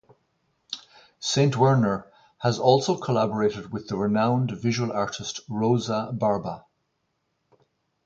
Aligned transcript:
Saint 1.19 1.55
Werner 1.55 2.11
has 2.39 2.57
also 2.57 2.97
collaborated 2.97 3.71
with 3.71 3.87
the 3.87 3.95
renowned 3.95 4.49
visual 4.49 4.91
artist 4.91 5.41
Rosa 5.47 6.09
Barba. 6.11 6.65